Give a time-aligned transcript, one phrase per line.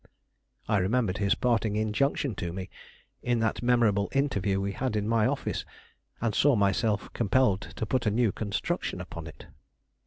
[0.67, 2.71] I remembered his parting injunction to me,
[3.21, 5.63] in that memorable interview we had in my office,
[6.19, 9.45] and saw myself compelled to put a new construction upon it.